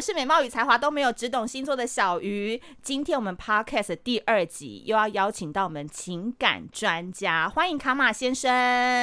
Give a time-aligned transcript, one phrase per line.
[0.00, 2.58] 我是美貌与才华都没有，只懂星座的小鱼。
[2.80, 8.50] 今天我们 Podcast 第二集又要邀请到我们情感专家，欢迎卡马先生。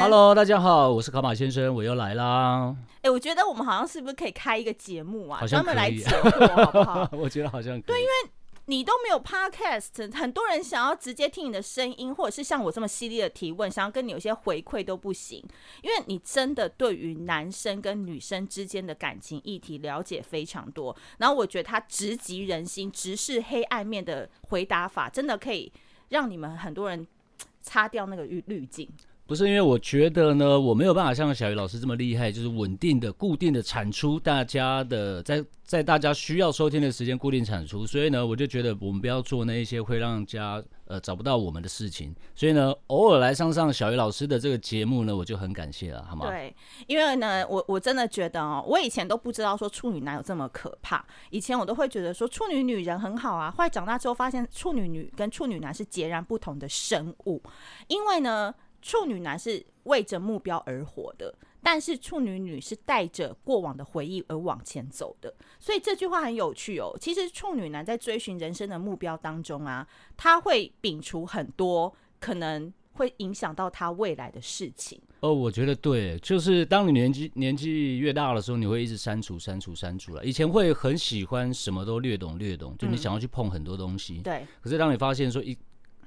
[0.02, 2.76] Hello，大家好，我是卡马先生，我又来啦。
[3.04, 7.08] 哎，我觉得我们好像是不是可以开一个节目啊，专门来解惑，好不好？
[7.14, 7.82] 我觉得好像可以。
[7.86, 8.32] 对，因为。
[8.70, 15.42] 你都没有 podcast，很多人想要直接听你的声音，或者是像我这么犀利的提问，想要跟你有些回馈都不行，
[15.82, 20.94] 因为你真的对于男生跟女生之间的感情议题了解非常多。
[21.18, 25.72] 然后我觉得他直击人心、直视黑暗面的回答法，真的可以
[26.10, 27.08] 让你们很多人
[27.64, 28.90] 擦掉那个滤滤镜。
[29.28, 42.16] 不是因为我觉得呢，我没有办法像小鱼老师这么厉害，就是稳定的、固定的产出大家的，在在大家需要收听的时间固定产出，所以呢，我就觉得我们不要做那一些会让家呃找不到我们的事情。
[42.36, 46.28] 所以呢，偶尔来上上小鱼老师的这个节目呢，我就很感谢了，好吗？
[46.30, 46.56] 对，
[46.88, 57.42] 因为呢，我我真的觉得哦，我以前都不知道说处女男有这么可怕，以前我都会觉得说处女女人很好啊，后来长大之后发现处女女跟处女男是截然不同的生物，
[57.90, 58.56] 因为呢。
[58.82, 65.34] 处女男是为着目标而活的，但是处女女是带着过往的回忆而往前走的。
[65.60, 66.96] 所以这句话很有趣哦。
[67.00, 75.02] 其实处女男在追寻人生的目标当中啊，他会摒除很多可能会影响到他未来的事情。
[75.22, 80.24] 哦，我觉得对，就是当你年纪年纪越大的时候，你会一直删除、删除、删除了。
[80.24, 84.20] 以前会很喜欢什么都略懂略懂，就你想要去碰很多东西。
[84.20, 84.48] 嗯、对。
[84.62, 85.58] 可是当你发现说一。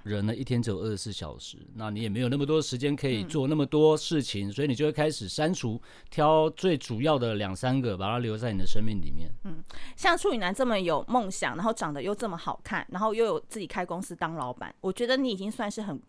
[0.02, 9.30] 人呢，一天只有二十四小时，那你也没有那么多时间可以做那么多事情，嗯，所以你就会开始删除，挑最主要的两三个，把它留在你的生命里面。
[9.44, 9.62] 嗯，
[9.96, 16.00] 像处女男这么有梦想，然后长得又这么好看，然后又有自己开公司当老板，我觉得你已经算是很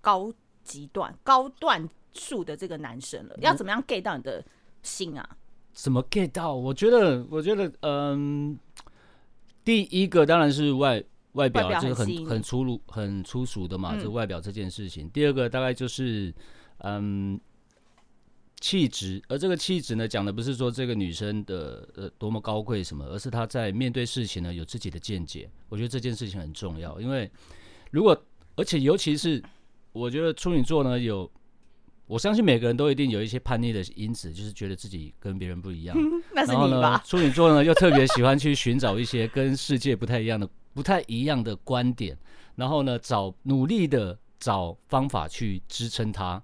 [0.00, 0.32] 高
[0.62, 3.36] 级段、高段数的这个男生了。
[3.40, 4.44] 要怎么样 get 到你的
[4.82, 5.28] 心啊？
[5.72, 6.54] 怎么 get 到？
[6.54, 8.56] 我觉得，我觉得，嗯，
[9.64, 11.02] 第一个当然是外。
[11.32, 15.06] 外表就是很很粗鲁、很粗俗的嘛，就外表这件事情。
[15.06, 16.34] 嗯、第二个大概就是，
[16.78, 17.40] 嗯，
[18.60, 19.22] 气质。
[19.28, 25.50] 而这个气质呢，讲的不是说这个女生的呃多么高贵什么，而是她在面对事情呢有自己的见解。
[25.68, 27.30] 我觉得这件事情很重要，因为
[27.90, 28.16] 如果
[28.56, 29.42] 而且尤其是
[29.92, 31.30] 我觉得处女座呢有。
[32.08, 35.96] 我相信每个人都一定有一些叛逆的因子，就是觉得自己跟别人不一样。
[36.34, 36.68] 那是你吧？
[36.68, 42.16] 然后呢，处女座呢又特别喜欢去寻找一些跟世界不太一样的、不太一样的观点，
[42.56, 46.42] 然后呢找努力的找方法去支撑它，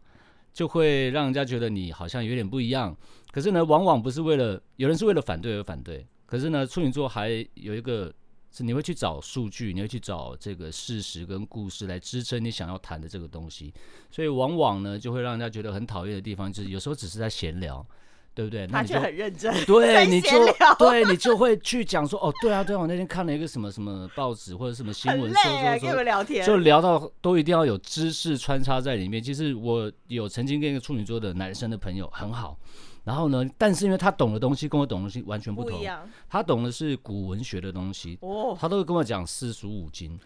[0.53, 2.97] 就会让人家觉得你好像有点不一样。
[3.31, 8.13] 可是呢，往往不是为了有人是为了反对而反对，可是呢，处女座还有一个。
[8.51, 13.73] 是你会去找数据，你会去找这个事实跟故事来支撑你想要谈的这个东西，
[14.11, 17.87] 所以往往呢就会让人家觉得很讨厌的地方，就是有时候只是在闲聊，
[18.39, 18.69] 对不对？
[18.69, 20.31] 那你就很认真，对，你就
[20.79, 29.21] 对你就会去讲说，哦，对啊，对啊，我那天看了一个什么什么报纸或者什么新闻，说说说，聊天，就聊到都一定要有知识穿插在里面。
[29.21, 32.57] 其实我有曾经跟一个处女座的男生的朋友很好。
[33.03, 35.87] 然后呢，但是因为他懂的东西跟我懂的东西完全不同，不
[36.29, 40.17] 他懂的是古文学的东西，哦，他都会跟我讲四书五经，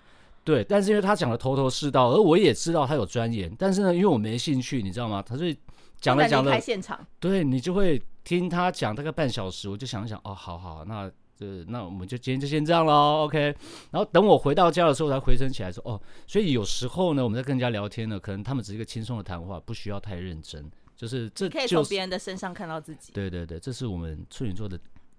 [0.44, 0.62] 对。
[0.64, 5.22] 但是因为他讲的头头是道，而我也知道他有钻研，但是呢，因为我没兴趣，你知道吗？
[5.26, 5.56] 他是
[6.02, 13.54] 讲了讲了，现场，对你就会听他讲大概半小时，我就想想，哦，好好，那这那我们就今天就先这样喽，OK。
[13.92, 20.68] 然后等我回到家的时候，才回神起来说，哦，所以有时候呢，我们在跟人家聊天呢，可能他们只是一个轻松的谈话，不需要太认真。
[20.96, 23.12] 就是这可以从别人的身上看到自己。
[23.12, 24.78] 对对对，这是我们处女座的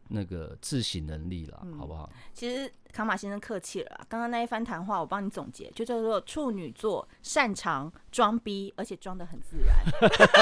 [0.10, 2.10] 那个自省能力了，嗯，好不好？
[2.34, 9.76] 其实卡马先生客气了，刚刚那一番谈话我帮你总结，就叫做处女座擅长装逼，而且装得很自然。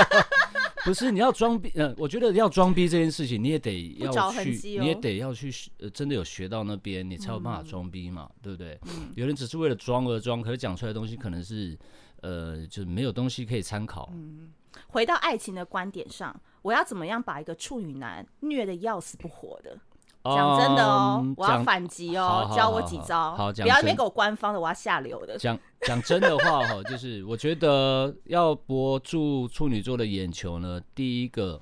[0.84, 9.14] 不是你要装逼，嗯，我觉得要装逼这件事情，你也得要去，哦，你也得要去，呃，真的有学到那边，你才有办法装逼嘛，嗯，对不对，嗯？
[9.16, 11.78] 有人只是为了装而装，可是讲出来的东西可能是，
[12.22, 14.10] 呃，就是没有东西可以参考。
[14.12, 14.52] 嗯
[14.88, 19.78] 回到爱情的观点上，我要怎么样把一个处女男虐得要死不活的？
[20.24, 23.36] 讲真的哦，嗯、我要反击哦，教我几招。
[23.36, 25.38] 好，不要没给我官方的，我要下流的。
[25.38, 31.60] 讲讲真的话哈，就是我觉得要博住处女座的眼球呢，第一个，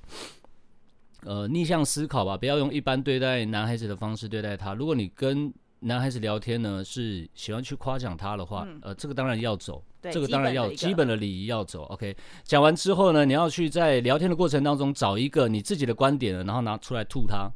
[1.24, 4.74] 呃，逆向思考吧，不要用一般对待男孩子的方式对待他。
[4.74, 11.84] 如果你跟男孩子聊天呢，是喜欢去夸奖他的话，嗯，呃，这个当然要走，这个当然要基本的礼仪要走。
[11.84, 12.14] OK，
[12.44, 17.50] 讲完之后呢，你要去在聊天的过程当中找一个你自己的观点，然后拿出来吐他，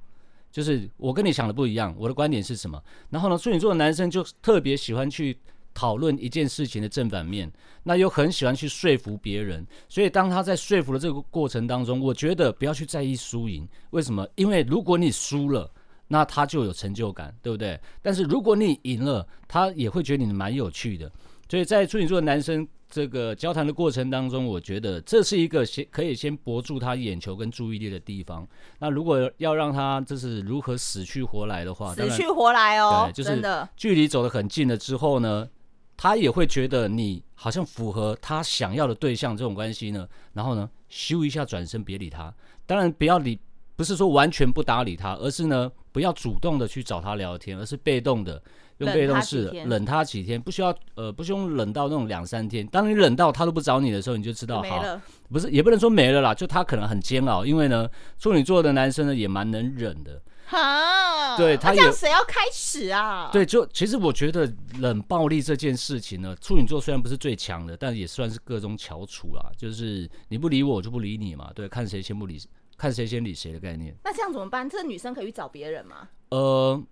[0.54, 2.80] 就是我跟你想的不一样，我的观点是什么？
[3.10, 5.36] 然后呢，处女座的男生就特别喜欢去
[5.74, 7.52] 讨论一件事情的正反面，
[7.82, 14.24] 那又很喜欢去说服别人，所以当他在说服的这个过程当中，我觉得不要去在意输赢，为什么？
[14.36, 15.68] 因为如果你输了。
[16.06, 17.80] 那他就有成就感，对不对？
[18.02, 21.10] 但是如果你赢了，他也会觉得你蛮有趣的。
[21.48, 28.46] 所以在处女座的男生这个交谈的过程当中，我觉得这是一个先可以先博住他眼球跟注意力的地方。
[28.78, 33.42] 那如果要让他就是如何死去活来的话，死去活来哦，对，就是
[33.76, 35.48] 距离走得很近了之后呢，
[35.96, 42.32] 他也会觉得你好像符合他想要的对象这种关系呢，然后呢，咻一下转身别理他。
[42.64, 43.36] 当然不要理，
[43.74, 48.40] 不是说完全不搭理他，而是呢，不要主动的去找他聊天，而是被动的。
[48.78, 52.66] 用被动式的，冷他几天，不需要呃，不用冷到那种两三天。
[52.66, 55.00] 当你冷到他都不找你的时候，你就知道好，
[55.30, 57.88] 不是也不能说没了啦，就他可能很煎熬，因为呢，
[58.18, 60.20] 处女座的男生呢也蛮能忍的。
[60.46, 63.30] 哈，对他也，这样谁要开始啊？
[63.32, 69.50] 对，就其实我觉得冷暴力这件事情呢，处女座虽然不是最强的，但也算是各中翘楚啦。
[69.56, 71.50] 就是你不理我，我就不理你嘛。
[71.54, 72.38] 对，看谁先不理，
[72.76, 73.96] 看谁先理谁的概念。
[74.04, 74.68] 那这样怎么办？
[74.68, 76.08] 这个女生可以去找别人吗？
[76.28, 76.82] 呃。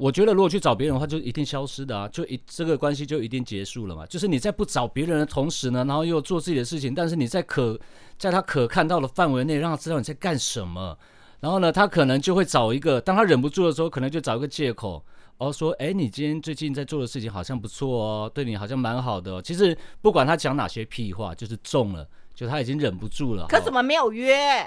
[0.00, 4.06] 我觉得如果去找别人的话，就一定消失的啊，就一这个关系就一定结束了嘛。
[4.06, 7.78] 就是你在不找别人的同时呢，然后又做自己的事情，但是你在可
[8.16, 10.96] 在他可看到的范围内，让他知道你在干什么。
[11.40, 15.04] 然后呢，他可能就会找一个，当他忍不住的时候，可能就找一个借口，
[15.36, 19.42] 哦，说，哎，你今天最近在做的事情好像不错哦，对你好像蛮好的哦。
[19.42, 23.46] 其实不管他讲哪些屁话，就是中了，就他已经忍不住了。
[23.50, 24.66] 可怎么没有约？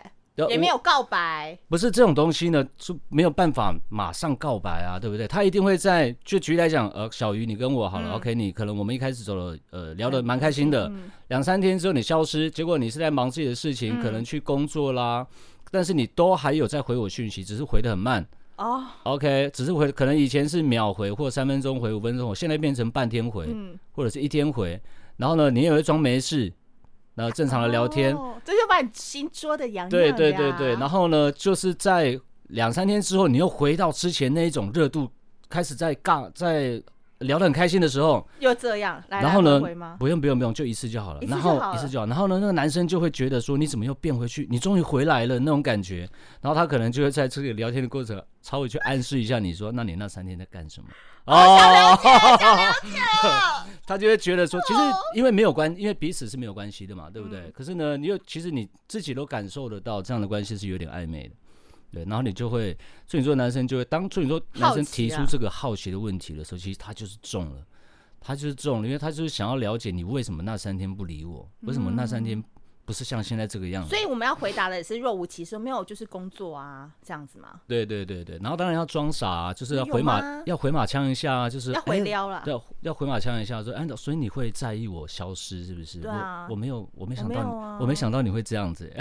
[0.49, 5.27] 也没有告白，不是这种东西呢，就没有办法马上告白啊，对不对？
[5.27, 10.91] 他一定会在，就举例来讲，呃，小鱼，你跟我好了，嗯，OK，你可能我们一开始走了，呃，聊得蛮开心的，
[11.27, 15.25] 两、嗯、三天之后你消失，结果你是在忙自己的事情，嗯，可能去工作啦，
[15.69, 18.25] 但是你都还有在回我讯息，只是回的很慢
[18.55, 24.81] 哦，OK，只是回，可能以前是秒回或三分钟回五分钟，我现在变成半天回，嗯，或者是一天回，
[25.17, 26.51] 然后呢，你也会装没事。
[27.15, 29.97] 然后正常的聊天，哦、这就把你心捉的痒痒的。
[29.97, 35.09] 对对对对，然后呢，就是在两三天之后，你又回到之前那一种热度，
[35.49, 36.81] 开始在尬，在
[37.19, 39.61] 聊得很开心的时候，又这样，来然后呢，
[39.97, 41.19] 不用不用不用，就一次就好了。
[41.21, 42.05] 然后一次就好。
[42.05, 44.47] 然后呢，那个男生就会觉得说，你怎么又变回去？
[44.51, 46.09] 你终于回来了那种感觉。
[46.41, 50.87] 然后他可能就会在这里聊天的过程，稍微去暗示一下你说，那你那三天在干什么？
[51.25, 52.09] 哦，想了解，
[52.39, 54.79] 想了解 他就会觉得说，其实
[55.15, 57.41] 因为没有关，因为彼此是没有关系的嘛，对不对？
[57.41, 61.35] 嗯、可是呢，你又其实你自己都感受得到，这样的关系是有点暧昧的，
[61.91, 62.03] 对。
[62.05, 62.73] 然后你就会
[63.07, 67.65] 处女座男生就会当处女座男生提出这个好奇的问题的时候，其实他就是中了，
[68.21, 72.43] 他就是中了，因为他就是想要了解你为什么那三天不理我，为什么那三天。
[72.85, 77.61] 不是像现在这个样子，所以我们要回答的也是若无其事，没有就是工作啊这样子吗？
[77.67, 85.99] 对对对对，然后当然要装傻啊，就是要回马要回马枪一下啊，就是要回撩了，要要回马枪一下，说哎，所以你会在意我消失是不是？
[85.99, 88.91] 对啊，我我没有我没想到我没，、啊、我没想到你会这样子。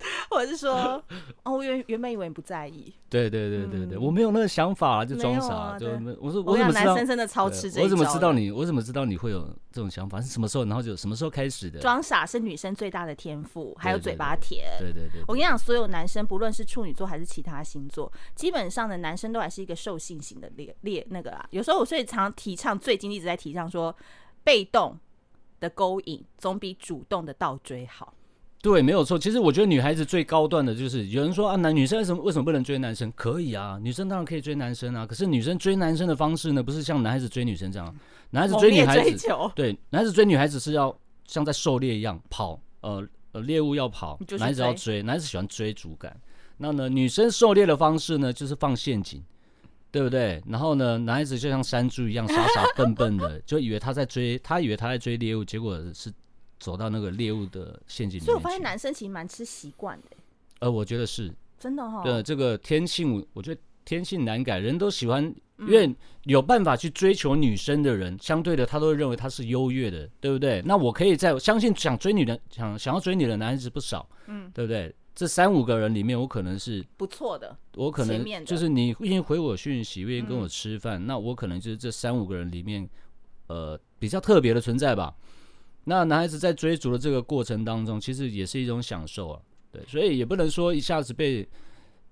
[0.30, 1.02] 我是说，
[1.44, 2.92] 哦，我原原本以为你不在意。
[3.08, 5.54] 对对对对对，嗯、我没有那个想法，就装傻。
[5.54, 5.86] 啊、就
[6.20, 6.84] 我说，我怎么知道？
[6.84, 7.84] 男生真的超吃这一招。
[7.84, 8.50] 我怎么知道你？
[8.50, 10.20] 我怎么知道你会有这种想法？
[10.20, 10.64] 是什么时候？
[10.64, 11.80] 然后就什么时候开始的？
[11.80, 14.64] 装傻是女生最大的天赋，还有嘴巴甜。
[14.78, 15.22] 对对对，对。
[15.26, 21.44] 我跟你讲，所有男生，不论是处女座还是其他星座，基本上的男生都还是一个兽性型的猎猎那个啦。
[21.50, 23.94] 有时候我所以常提倡，最近一直在提倡说，
[24.44, 24.96] 被动
[25.58, 28.14] 的勾引总比主动的倒追好。
[28.62, 29.18] 对，没有错。
[29.18, 33.10] 其实我觉得女孩子最高段的就是有人说啊，男女生为什么为什么不能追男生？
[33.16, 35.06] 可以啊，女生当然可以追男生啊。
[35.06, 37.94] 可是女生追男生的方式呢，不是像男孩子追女生这样。
[38.28, 40.94] 男孩子追女孩子，对，男孩子追女孩子是要
[41.26, 43.02] 像在狩猎一样跑，呃
[43.32, 46.14] 呃，猎物要跑，男孩子要追，男孩子喜欢追逐感。
[46.58, 49.22] 那呢，女生狩猎的方式呢，就是放陷阱，
[49.90, 50.42] 对不对？
[50.46, 56.12] 然后呢，男孩子就像山猪一样傻傻笨笨的，就以为他在追，他以为他在追猎物，结果是。
[56.60, 60.06] 走到那个猎物的陷阱里面，所以我发现男生其实蛮吃习惯的。
[60.60, 62.02] 呃，我觉得是真的哈、哦。
[62.04, 65.24] 对，这个天性，我觉得天性难改，人都喜欢，
[65.58, 65.92] 因为
[66.24, 70.62] 有办法去追求女生的人，嗯、相对的他都会认为他是优越的，对不对？
[70.66, 74.94] 那我可以在相信想追女的、想想要追你的男孩子不少，嗯，对不对？
[75.14, 82.88] 这三五个人里面，我可能是不错的，我可能就是你愿意回我讯息，愿意跟我吃饭、嗯，那我可能就是这三五个人里面，
[83.48, 85.14] 呃，比较特别的存在吧。
[85.90, 89.40] 那男孩子在追逐的这个过程当中，其实也是一种享受啊，
[89.72, 91.46] 对，所以也不能说一下子被。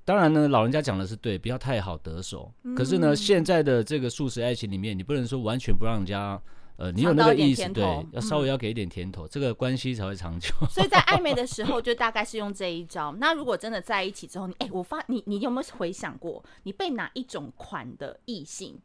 [0.05, 2.51] 当然呢，老人家讲的是对，不要太好得手。
[2.65, 6.41] 嗯、可是呢，现在的这个素食爱情里面，你不能说完全不让人家，
[6.77, 10.49] 呃，你有那个意思，对，要稍微要给一点甜头，嗯、这个关系才会长久。
[10.71, 13.15] 所以在暧昧的时候， 就大概是用这一招。
[13.21, 18.81] 那如果真的在一起之后，你哎，我发你你有没有回想过，你被哪一种款的异性，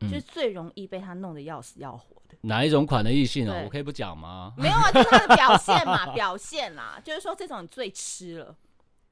[0.00, 2.36] 就是最容易被他弄得要死要活的？
[2.42, 3.62] 哪一种款的异性哦？
[3.64, 4.52] 我可以不讲吗？
[4.56, 8.56] 没有啊，就是他的表现嘛，表现啦，就是说这种最吃了，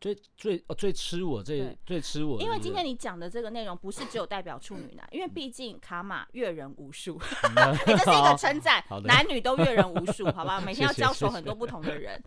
[0.01, 10.61] 最最哦最吃我最对最吃我，因为今天你讲的这个内容不是只有代表处女男，因为毕竟卡玛阅人无数， 你这是一个称赞，男女都阅人无数，好吧？
[10.65, 12.23] 每天要交手很多不同的人。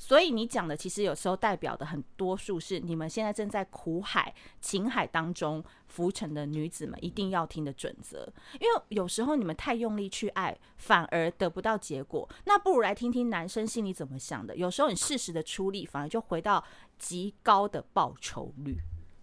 [0.00, 8.32] 所以你讲的其实有时候代表的很多数是你们现在正在苦海、情海当中浮沉的女子们一定要听的准则。
[8.54, 12.28] 因为有时候你们太用力去爱，反而得不到结果。
[12.44, 14.56] 那不如来听听男生心里怎么想的。
[14.56, 16.62] 有时候你适时的出力，反而就回到
[16.96, 18.78] 极高的报酬率。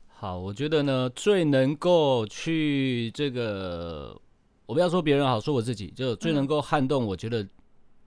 [0.07, 4.19] 好，我觉得呢，最能够去这个，
[4.65, 7.05] 我不要说别人好，说我自己，就最能够撼动。
[7.05, 7.41] 我觉得，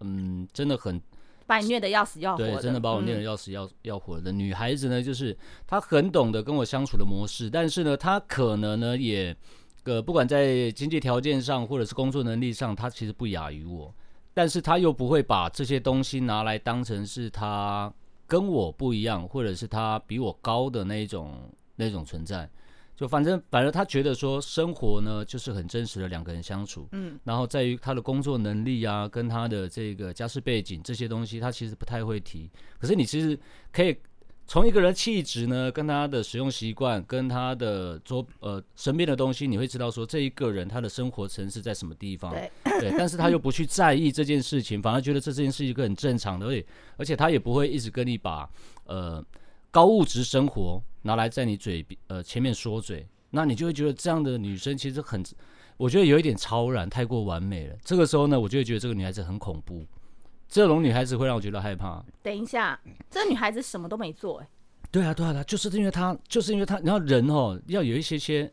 [0.01, 1.01] 嗯，嗯，真的很。
[1.49, 5.35] 把你虐得要死要活的，对，真的把我虐得要死要要活的女孩子呢，就是
[5.67, 9.35] 她很懂得跟我相处的模式，但是呢，她可能呢也，
[9.85, 13.95] 呃，不管在经济条件上或者是工作能力上，她其实不亚于我，
[14.35, 17.91] 但是她又不会把这些东西拿来当成是她
[18.27, 22.47] 跟我不一样，或者是她比我高的那一种那种存在。
[22.99, 32.51] 就反正，反正他觉得说生活呢，就是很真实的两个人相处，嗯，然后在于他的工作能力啊，跟他的这个家世背景这些东西，他其实不太会提。
[32.77, 33.39] 可是你其实
[33.71, 33.97] 可以
[34.49, 42.51] 从一个人气质呢，跟他的使用习惯，跟他的周呃身边的东西，你会知道说这一个人他的生活层次在什么地方，对，
[42.81, 48.51] 对，但是他又不去在意这件事情，反而觉得这件事是一个很正常的，而且而且他也不会一直跟你把
[48.87, 49.25] 呃。
[49.71, 55.23] 高物质生活拿来在你嘴呃前面说嘴，那你就会觉得这样的女生其实很，
[55.77, 57.77] 我觉得有一点超然，太过完美了。
[57.83, 59.85] 这个时候呢，我就会觉得这个女孩子很恐怖，
[60.49, 62.05] 这种女孩子会让我觉得害怕。
[62.23, 64.49] 等一下，这个女孩子什么都没做，哎。
[64.91, 68.53] 对啊，对啊，就是因为她，就是因为她，然后人哦要有一些些。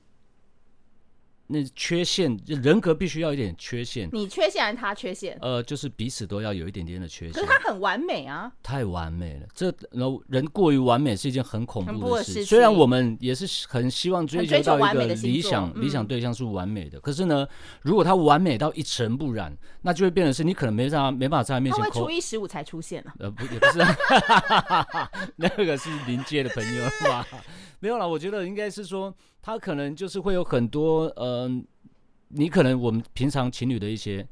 [1.47, 4.09] 那缺陷，人格必须要有一点缺陷。
[4.11, 5.37] 你缺陷还是他缺陷？
[5.41, 7.33] 呃，就是彼此都要有一点点的缺陷。
[7.33, 8.51] 可是他很完美啊！
[8.63, 12.43] 太完美了，这然后人过于完美是一件很恐怖的事。
[12.43, 17.47] 虽然我们也是很希望追求到一个理想理想对象是完美的，可是呢，
[17.83, 21.83] 如果他完美到一尘不染，那就会变成是你可能没办法没办法在他面前。
[21.83, 23.13] 他会初一十五才出现了。
[23.19, 23.79] 呃，不，也不是，
[25.37, 27.27] 那个是临界的朋友 吧？
[27.79, 29.15] 没有啦，我觉得应该是说。
[29.45, 31.63] 他可能就是会有很多，嗯、呃，
[32.29, 34.27] 你可能我们平常情侣的一些，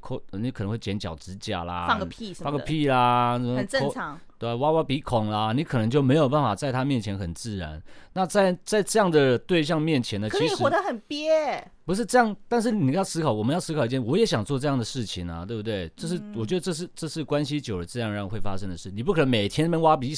[0.00, 7.80] 抠，你可能会剪脚趾甲啦，放个屁什么放个屁啦，很正常，对，挖挖鼻孔啦，你可能就没有办法在他面前很自然。
[8.12, 12.36] 那在在这样的对象面前呢，其实活得很憋，不是这样。
[12.48, 15.88] 但是你要思考，我们要思考一件，我也想做这样的事情啊，对不对？
[15.94, 18.90] 这是、嗯、我觉得这是这是关系久了自然而然会发生的事。
[18.90, 20.12] 你不可能每天那边挖鼻。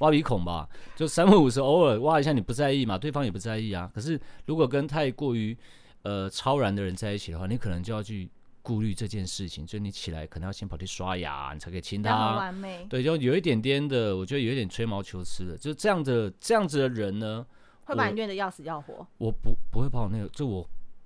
[0.00, 2.98] 挖鼻孔吧，就三不五时偶尔挖一下，你不在意嘛？
[2.98, 3.90] 对方也不在意啊。
[3.94, 5.56] 可是如果跟太过于
[6.02, 8.28] 呃超然的人在一起的话，你可能就要去
[8.62, 9.66] 顾虑这件事情。
[9.66, 12.36] 就你起来可能要先跑去刷牙，你才可以亲他。
[12.36, 12.86] 完美。
[12.88, 15.56] 对，就有一点点的，我觉得有一点吹毛求疵的。
[15.56, 17.46] 就这样的这样子的人呢，
[17.84, 19.06] 会把你虐得要死要活。
[19.18, 20.62] 我不不会把我那个，就我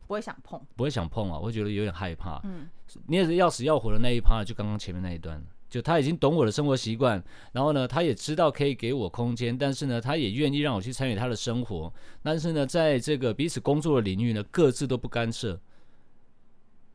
[0.06, 2.40] 不会想碰，不会想碰啊，我会觉得有点害怕。
[2.44, 2.68] 嗯，
[3.08, 5.44] 你也是要死要活的那一趴，就刚刚前面那一段。
[5.74, 11.92] 就他已经懂我的生活习惯，然后呢，他也知道可以给我空间，但是呢，他也愿意让我去参与他的生活。
[12.22, 15.60] 但是呢，在这个彼此工作的领域呢，各自都不干涉。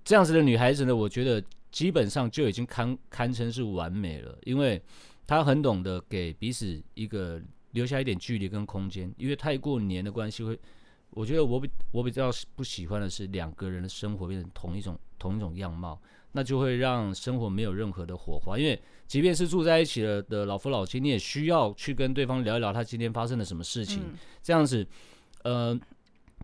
[0.06, 1.44] 这样子的女孩子呢，我觉得
[1.74, 4.82] 基本上就已经堪堪称是完美了，因为
[5.28, 9.14] 她很懂得给彼此一个留下一点距离跟空间。
[9.18, 10.58] 因为太过黏的关系会，
[11.10, 16.02] 我觉得我比我比较不喜欢的是两个人的生活变成同一种同一种样貌。
[16.32, 24.02] 那就会让生活没有任何的火花，因为即便是住在一起了的老夫老妻，你也需要去跟对方聊一聊他今天发生了什么事情。
[24.04, 24.86] 嗯、这样子，
[25.44, 25.78] 呃，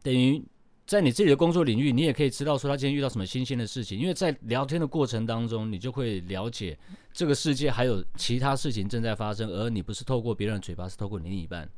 [0.02, 0.44] 等于
[0.88, 4.00] 在你自己的工作领域，你也可以知道说他今天遇到什么新鲜的事情。
[4.00, 6.78] 因为在聊天的过程当中，你就会了解
[7.14, 11.70] 这个世界还有其他事情正在发生，而你不是透过别人的嘴巴，是透过你另一半。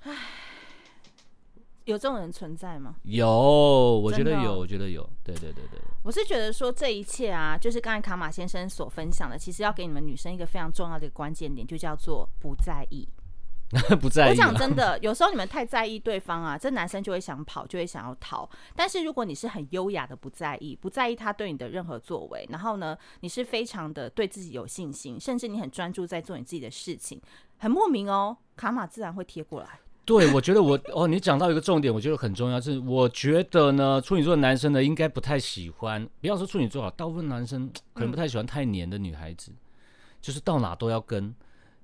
[0.00, 0.12] 唉，
[1.84, 2.96] 有这种人存在吗？
[3.02, 5.02] 有，我觉得有，哦、我觉得有。
[5.22, 5.80] 对对对对。
[6.02, 13.08] 我是觉得说这一切啊，就是刚才卡马先生所分享的，其实要给你们女生一个非常重要的一个关键点，就叫做不在意。
[14.00, 14.30] 不在意。
[14.30, 18.48] 我讲真的， 有时候你们太在意对方啊，这男生就会想跑，就会想要逃。
[18.76, 27.20] 但是如果你是很优雅的不在意，不在意他对你的任何作为，然后呢，你是非常的对自己有信心，甚至你很专注在做你自己的事情，
[27.58, 29.80] 很莫名哦，卡马自然会贴过来。
[30.04, 39.56] 对，我觉得我哦，你讲到一个重点，我觉得很重要，是我觉得呢，处女座的男生呢，应该不太喜欢，不要说处女座啊，大部分男生可能不太喜欢太黏的女孩子，嗯、
[40.20, 41.34] 就是到哪都要跟，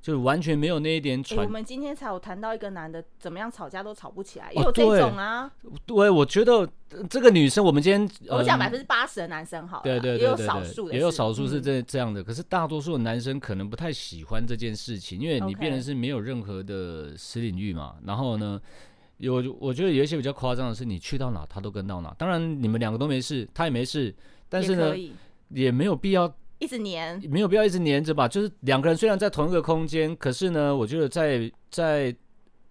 [0.02, 1.44] 就完全没有那一点喘。
[1.44, 5.50] 我们今天才有谈到一个男的怎么样吵架都吵不起来，也有这种啊。
[5.84, 6.66] 对，我觉得
[7.08, 12.24] 这个女生，我们今天我讲百分之八十的男生好，对对对，也有少数的，也有少数是这这样的。
[12.24, 17.96] 可是大多数的男生可能不太喜欢这件事情，因为你变成是没有任何的私领域嘛。
[18.04, 18.58] 然后呢，
[19.18, 22.14] 有我觉得有一些比较夸张的是，你去到哪他都跟到哪。
[22.16, 24.14] 当然你们两个都没事，他也没事，
[24.48, 24.94] 但是呢，
[25.50, 26.32] 也没有必要。
[26.60, 28.28] 一直黏，没有必要一直黏着吧。
[28.28, 32.14] 就是两个人虽然在同一个空间，可是呢，我觉得在在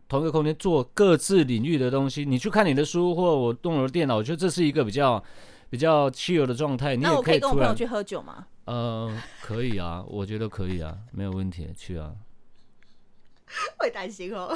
[0.07, 2.23] 同一个空间做各自领域的东西。
[2.23, 5.21] 你去看你的书，或我动了电脑，我觉得这是一个比较
[5.69, 6.95] 比较 chill 的状态。
[6.95, 8.45] 你也可以，那我可以跟我朋友去喝酒吗？
[8.65, 12.13] 呃，可以啊，我觉得可以啊，没有问题，去啊。
[13.77, 14.55] 会担心哦，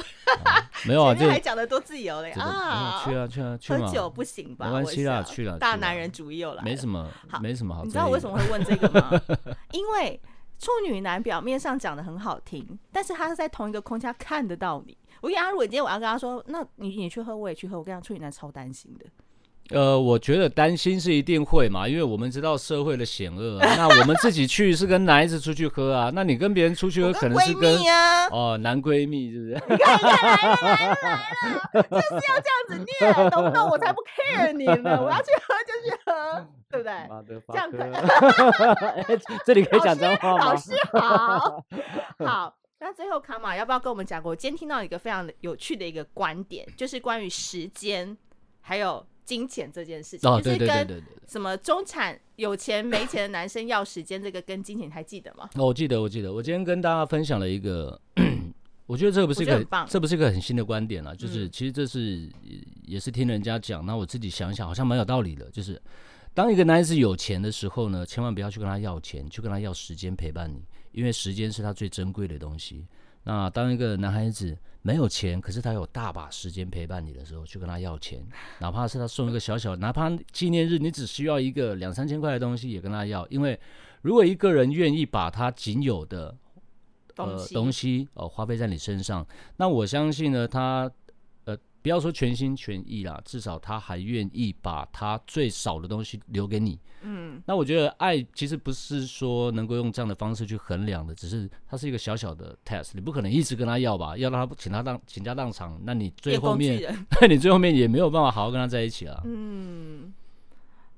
[0.86, 3.02] 没有啊，这还讲的多自由嘞啊！
[3.04, 4.66] 去啊去啊去喝酒不行吧？
[4.66, 7.10] 没关系啦，去了大男人主义又来，没什么，
[7.40, 7.84] 没什么好。
[7.84, 9.20] 你知道我为什么会问这个吗？
[9.72, 10.20] 因为
[10.58, 14.96] 处女男表面上讲的很好听，但是他是在同一个空间看得到你。
[15.20, 19.06] 我跟他如果今天我要跟他说，那你你去喝，我也去喝，我跟他处女男超担心的。
[19.70, 23.58] 呃，我觉得担心是一定会嘛，因为我们知道社会的险恶。
[23.76, 27.74] 那我们自己去是跟男孩子出去喝啊，那你跟别人出去喝可能是跟
[28.30, 29.54] 哦男闺蜜是不是？
[29.54, 31.16] 你看，你看，来了来了来
[31.72, 33.70] 了，就是要这样子念，懂不懂？
[33.70, 36.92] 我才不 care 你呢，我要去喝就去喝，对不对？
[37.48, 39.18] 这样可以。
[39.46, 40.44] 这里可以讲脏话吗？
[40.44, 41.64] 老师好，
[42.22, 42.54] 好。
[42.80, 44.32] 那最后卡玛要不要跟我们讲过？
[44.32, 48.14] 我今天听到一个非常有趣的一个观点，就是关于时间
[48.60, 49.06] 还有。
[49.24, 55.48] 金钱这件事情，哦、就是跟什么中产有钱没钱的男生要时间，这个跟金钱还记得吗？
[55.54, 57.98] 哦，我记得，我记得，我今天跟大家分享了一个，
[58.86, 62.30] 我觉得这个不是一个，这不是一个很新的观点了，就是其实这是
[62.86, 65.80] 也是听人家讲，那我自己想一想，好像蛮有道理的，就是
[66.34, 70.62] 当一个男子有钱的时候呢，千万不要去跟他要钱，去跟他要时间陪伴你，
[70.92, 72.86] 因为时间是他最珍贵的东西。
[73.24, 78.24] 那当一个男孩子没有钱，可是他有大把时间陪伴你的时候，去跟他要钱，
[78.60, 83.26] 哪怕是他送一个小小，哪怕纪念日你只需要一个两三千块的东西，也跟他要。
[83.28, 83.58] 因为
[84.02, 86.36] 如果一个人愿意把他仅有的
[87.16, 89.26] 呃东西，东西呃花费在你身上，
[89.56, 90.90] 那我相信呢，他。
[91.84, 96.80] 不要说全心全意啦，至少他还愿意把他最少的东西留给你。
[97.02, 102.92] 嗯，那我觉得爱其实不是说能够用这样的方式去衡量的，只是它是一个小小的 test。
[102.94, 109.20] 你不可能一直跟他要吧，要让他请他当倾家荡产，那你最后面，那 你最后面也没有办法好好跟他在一起了。
[109.26, 110.10] 嗯，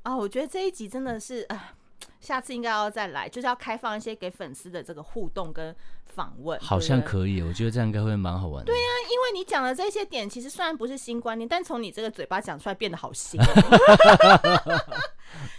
[0.03, 1.75] 啊，我觉得这一集真的是啊。
[2.21, 8.67] 下次应该要再来，就是要开放一些给粉丝的这个互动跟访问，好像可以，我觉得这样应该会蛮好玩的。
[8.67, 13.41] 对呀、啊，因为你讲的这些点，其实虽然不是新观念，但从你这个嘴巴讲出来变得好新。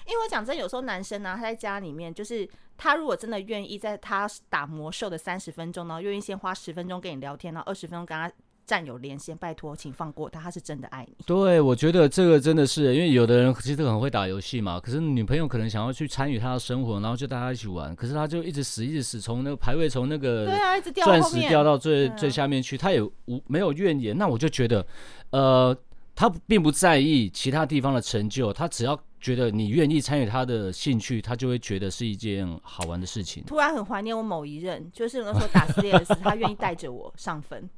[0.06, 8.32] 因为我讲真，有时候男生呢、啊，他在家里面，就是他如果真的愿意在他打魔兽的三十分钟呢，愿意先花十分钟跟你聊天，然后二十分钟跟他。
[8.68, 11.16] 战友连线，拜托，请放过他，他是真的爱你。
[11.26, 24.18] 对，我觉得这个真的是，因为有的人其实很会打游戏嘛，可是女朋友可能想要去参与他的生活，然后就带他一起玩，可是他就一直死，一直死，从那个排位从那个对啊，一直掉钻石掉到最最下面去，他也无没有怨言。
[24.18, 24.86] 那我就觉得，
[25.30, 25.76] 呃，
[26.14, 33.44] 他并不在意其他地方的成就，他只要觉得你愿意参与他的兴趣，他就会觉得是一件好玩的事情。
[33.48, 37.70] 突然很怀念我某一任，就是那时候打撕裂的时候，他愿意带着我上分。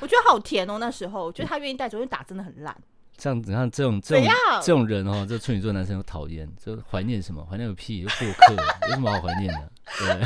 [0.00, 2.76] 我觉得好甜哦，那时候我觉得他愿意带走，因为打真的很烂。
[3.16, 4.26] 这样子，你看这种这种
[4.62, 7.42] 这种人哦，这处女座男生又讨厌，就怀念什么？
[7.50, 8.00] 怀念个屁！
[8.00, 8.54] 又过客，
[8.88, 9.72] 有什么好怀念的？
[9.98, 10.20] 对，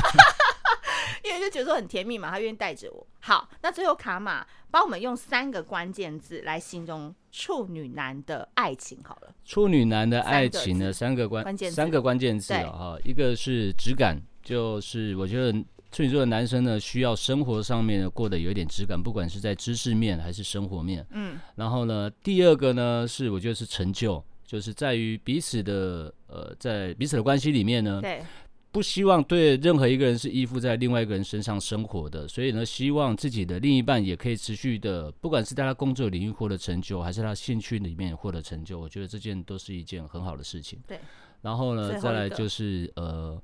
[1.23, 3.07] 因为就觉得说很甜蜜嘛，他愿意带着我。
[3.21, 9.33] 好，那最后卡玛帮我们用三个关键字来形容处女男的爱情好了。
[9.45, 15.57] 处女男的爱情呢三个关键三个关键字啊哈，一个是质感，就是我觉得。
[15.91, 21.05] 处女座的男生呢，需要生活上面呢过得有一点质感，不管是在知识面还是生活面。
[21.11, 28.23] 嗯，然后呢，第二个呢是我觉得是成就，就是在于彼此的呃，在彼此的关系里面呢，对，
[28.71, 40.79] 不希望对任何一个人是依附在另外一个人身上生活的，所以呢，希望自己的另一半也可以持续的，不管是在他工作领域获得成就，还是他兴趣里面获得成就，我觉得这件都是一件很好的事情。
[40.87, 40.97] 对，
[41.41, 43.37] 然后呢，再来就是呃。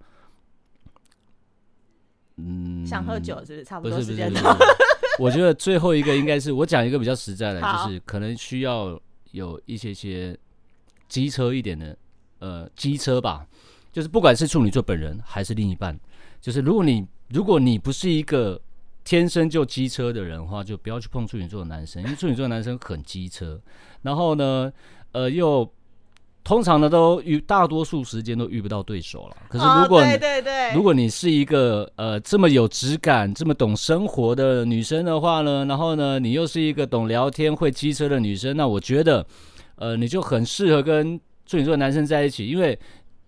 [2.38, 4.32] 嗯，想喝酒是不是差不多时间？
[5.20, 9.00] 我觉得最后一个应该是我讲一个比较实在的，就是可能需要
[9.32, 10.38] 有一些些
[11.10, 11.98] 机车一点的，
[12.40, 13.46] 呃，机车吧。
[13.92, 16.00] 就是不管是处女座本人还是另一半，
[16.40, 18.62] 就是如果你如果你不是一个
[19.04, 23.60] 天生就机车的人的话，就不要去碰处女座的男生，因为处女座的男生很机车。
[24.04, 24.72] 然后呢，
[25.14, 25.68] 呃，又。
[26.48, 29.36] 通常呢都遇大多数时间都遇不到对手了。
[29.50, 39.28] 可是如果、哦、对对对，如果你是一个呃这么有质感、这么懂生活的女生的话呢，然后呢你又是一个懂聊天、会机车的女生，那我觉得
[39.76, 42.80] 呃你就很适合跟处女座男生在一起，因为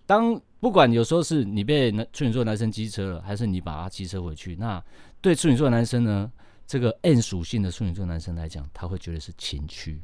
[0.05, 4.81] 当不管有时候是你被处女座男生机车了，还是你把他机车回去，那
[5.19, 6.31] 对处女座男生呢，
[6.65, 9.99] 这个 N 属性的处女座男生来讲，他会觉得是情趣。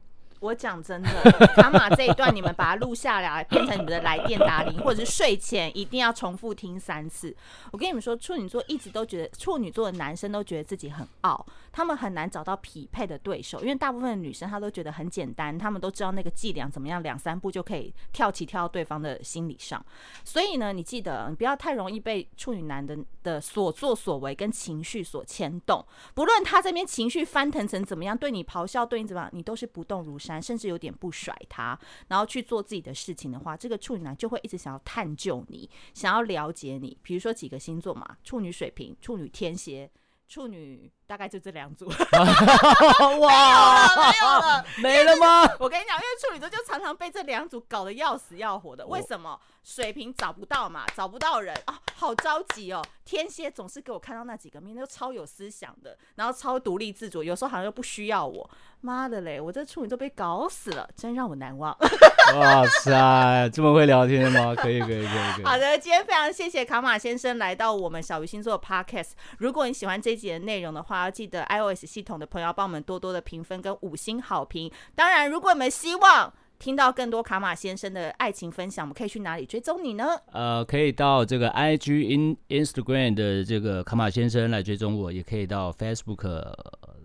[0.46, 1.10] 我讲真的，
[1.56, 7.36] 卡玛这一段你们把它录下来，变成你们的来电打铃，或者是睡前一定要重复听三次。
[7.72, 19.84] 我跟你们说，处女座一直都觉得，处女座的男生都觉得自己很傲，他们很难找到匹配的对手，因为大部分的女生她都觉得很简单，他们都知道那个伎俩怎么样，两三步就可以跳起跳到对方的心理上。
[20.24, 30.35] 所以呢，你记得你不要太容易被处女男的的所作所为跟情绪所牵动，不论他这边情绪翻腾成怎么样，对你咆哮，对你怎么样，你都是不动如山。
[30.42, 36.98] 甚至有点不甩他，然后去做自己的事情的话，这个处女男就会一直想要探究你，想要了解你。
[37.02, 39.90] 比如说几个星座嘛，处女、水瓶、处女、天蝎、
[40.28, 40.92] 处女。
[41.08, 41.86] 大概就这两组，
[43.20, 45.56] 哇，没有了，没有了，没了吗？
[45.60, 48.86] 我跟你讲，因为处女座就常常被这两组搞得要死要活的。
[48.88, 49.40] 为什么？
[49.64, 52.84] 水瓶找不到嘛，找不到人啊，好着急哦。
[53.04, 58.48] 天蝎总是给我看到那几个面，都超有思想的，然后超独立自主，有时候好像又不需要我。
[58.82, 61.76] 妈的嘞，我这处女座被搞死了，真让我难忘。
[62.40, 64.54] 哇塞，这么会聊天吗？
[64.56, 65.44] 可以，可以，可以，可以。
[65.44, 69.12] 好的，今天非常谢谢卡马先生来到我们小鱼星座的 Podcast。
[69.40, 74.72] 如果你喜欢这一集的内容的话，要记得 iOS 系统的朋友帮我们多多的评分跟五星好评。
[74.96, 80.06] 当然，如果你们希望听到更多卡马先生的爱情分享，我们可以去哪里追踪你呢？
[80.32, 86.54] 呃，可以到这个 IG、In Instagram 的这个卡马先生来追踪我，也可以到 Facebook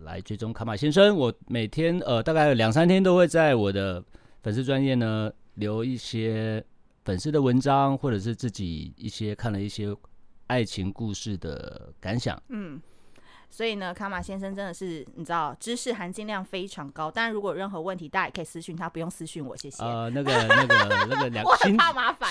[0.02, 1.16] 来追踪卡马先生。
[1.16, 4.02] 我每天呃大概有两三天都会在我的
[4.42, 6.64] 粉丝专业呢留一些
[7.04, 9.94] 粉丝的文章，或者是自己一些看了一些
[10.46, 12.40] 爱情故事的感想。
[12.50, 12.80] 嗯。
[13.50, 17.10] 所以呢，卡玛先生真的是你知道，知识含金量非常高。
[17.10, 19.82] 当然，如果有任何问题，大家也可以私讯他，不用私讯我，谢谢。
[19.82, 21.76] 呃，那个、那个、那个 两星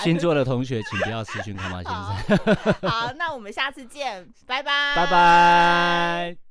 [0.02, 2.80] 星座的同学，请不要私讯卡玛先生。
[2.88, 6.49] 好，好，那我们下次见，拜拜，拜拜。